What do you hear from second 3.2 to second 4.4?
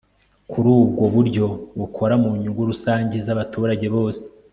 z'abaturage bose